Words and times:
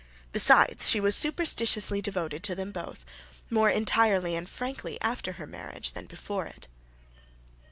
Besides, 0.31 0.89
she 0.89 0.99
was 0.99 1.15
superstitiously 1.15 2.01
devoted 2.01 2.41
to 2.45 2.55
them 2.55 2.71
both, 2.71 3.05
more 3.51 3.69
entirely 3.69 4.35
and 4.35 4.49
frankly 4.49 4.99
after 4.99 5.33
her 5.33 5.45
marriage 5.45 5.91
than 5.91 6.07
before 6.07 6.47
it. 6.47 6.67